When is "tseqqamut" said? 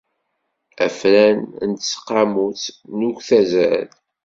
1.73-2.63